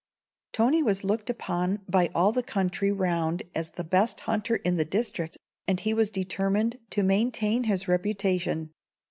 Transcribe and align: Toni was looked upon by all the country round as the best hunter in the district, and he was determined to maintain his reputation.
Toni 0.53 0.81
was 0.81 1.03
looked 1.03 1.29
upon 1.29 1.81
by 1.87 2.09
all 2.15 2.31
the 2.31 2.41
country 2.41 2.91
round 2.91 3.43
as 3.53 3.69
the 3.69 3.83
best 3.83 4.21
hunter 4.21 4.55
in 4.55 4.73
the 4.73 4.83
district, 4.83 5.37
and 5.67 5.79
he 5.79 5.93
was 5.93 6.09
determined 6.09 6.79
to 6.89 7.03
maintain 7.03 7.65
his 7.65 7.87
reputation. 7.87 8.71